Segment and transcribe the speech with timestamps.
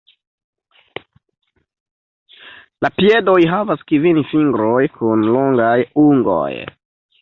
[2.87, 5.81] La piedoj havas kvin fingroj kun longaj
[6.11, 6.55] ungoj.